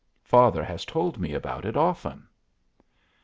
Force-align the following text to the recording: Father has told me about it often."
Father 0.23 0.63
has 0.63 0.83
told 0.83 1.19
me 1.19 1.35
about 1.35 1.63
it 1.63 1.77
often." 1.77 2.27